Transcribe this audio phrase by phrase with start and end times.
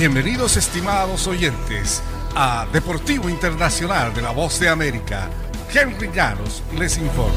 [0.00, 2.02] Bienvenidos estimados oyentes
[2.34, 5.28] a Deportivo Internacional de la Voz de América.
[5.70, 7.36] Henry Llanos les informa.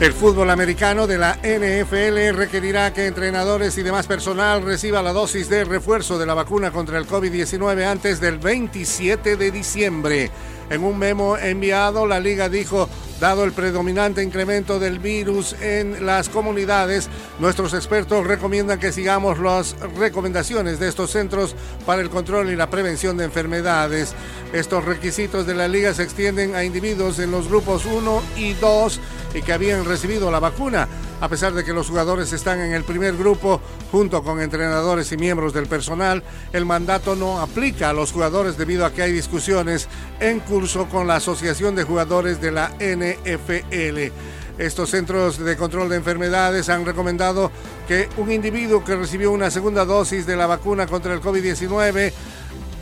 [0.00, 5.48] El fútbol americano de la NFL requerirá que entrenadores y demás personal reciba la dosis
[5.48, 10.32] de refuerzo de la vacuna contra el COVID-19 antes del 27 de diciembre.
[10.70, 12.88] En un memo enviado, la liga dijo
[13.22, 19.76] Dado el predominante incremento del virus en las comunidades, nuestros expertos recomiendan que sigamos las
[19.96, 21.54] recomendaciones de estos centros
[21.86, 24.16] para el control y la prevención de enfermedades.
[24.52, 29.00] Estos requisitos de la liga se extienden a individuos en los grupos 1 y 2
[29.34, 30.88] y que habían recibido la vacuna
[31.22, 33.60] a pesar de que los jugadores están en el primer grupo
[33.92, 38.84] junto con entrenadores y miembros del personal, el mandato no aplica a los jugadores debido
[38.84, 39.86] a que hay discusiones
[40.18, 44.12] en curso con la Asociación de Jugadores de la NFL.
[44.58, 47.52] Estos centros de control de enfermedades han recomendado
[47.86, 52.12] que un individuo que recibió una segunda dosis de la vacuna contra el COVID-19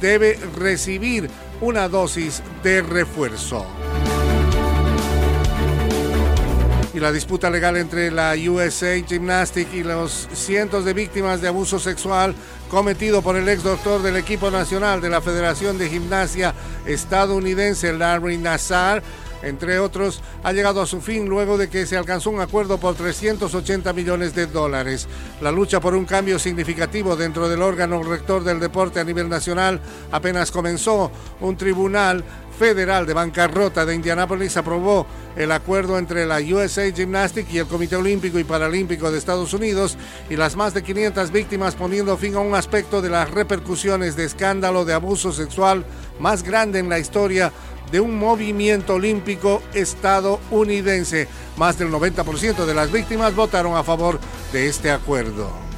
[0.00, 1.28] debe recibir
[1.60, 3.66] una dosis de refuerzo
[6.92, 11.78] y la disputa legal entre la USA Gymnastics y los cientos de víctimas de abuso
[11.78, 12.34] sexual
[12.69, 16.55] cometido por el ex doctor del equipo nacional de la Federación de Gimnasia
[16.86, 19.02] estadounidense Larry Nassar
[19.42, 22.94] entre otros, ha llegado a su fin luego de que se alcanzó un acuerdo por
[22.94, 25.08] 380 millones de dólares.
[25.41, 29.80] La lucha por un cambio significativo dentro del órgano rector del deporte a nivel nacional
[30.12, 31.10] apenas comenzó.
[31.41, 32.22] Un tribunal
[32.61, 37.97] Federal de Bancarrota de Indianápolis aprobó el acuerdo entre la USA Gymnastics y el Comité
[37.97, 39.97] Olímpico y Paralímpico de Estados Unidos
[40.28, 44.27] y las más de 500 víctimas poniendo fin a un aspecto de las repercusiones de
[44.27, 45.86] escándalo de abuso sexual
[46.19, 47.50] más grande en la historia
[47.91, 51.28] de un movimiento olímpico estadounidense.
[51.56, 54.20] Más del 90% de las víctimas votaron a favor
[54.53, 55.69] de este acuerdo.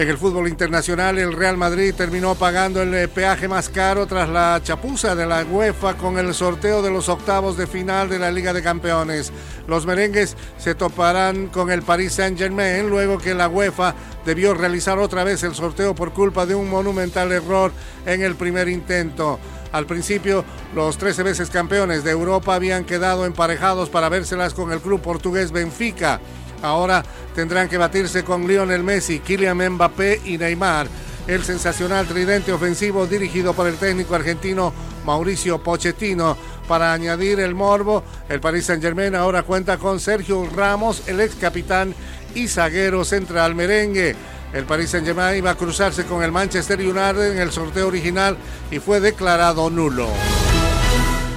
[0.00, 4.30] En el fútbol internacional, el Real Madrid terminó pagando el eh, peaje más caro tras
[4.30, 8.30] la chapuza de la UEFA con el sorteo de los octavos de final de la
[8.30, 9.30] Liga de Campeones.
[9.68, 13.94] Los merengues se toparán con el Paris Saint-Germain luego que la UEFA
[14.24, 17.70] debió realizar otra vez el sorteo por culpa de un monumental error
[18.06, 19.38] en el primer intento.
[19.70, 24.80] Al principio, los 13 veces campeones de Europa habían quedado emparejados para vérselas con el
[24.80, 26.20] club portugués Benfica.
[26.62, 27.04] Ahora
[27.34, 30.88] tendrán que batirse con Lionel Messi, Kylian Mbappé y Neymar.
[31.26, 34.72] El sensacional tridente ofensivo dirigido por el técnico argentino
[35.04, 36.36] Mauricio Pochettino.
[36.66, 41.94] Para añadir el morbo, el Paris Saint-Germain ahora cuenta con Sergio Ramos, el ex capitán
[42.34, 44.16] y zaguero central merengue.
[44.52, 48.36] El Paris Saint-Germain iba a cruzarse con el Manchester United en el sorteo original
[48.70, 50.08] y fue declarado nulo.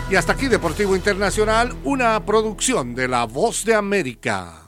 [0.10, 4.63] Y hasta aquí Deportivo Internacional, una producción de La Voz de América.